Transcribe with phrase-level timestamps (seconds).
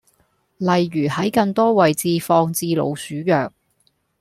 [0.57, 3.53] 例如喺更多位置放置老鼠藥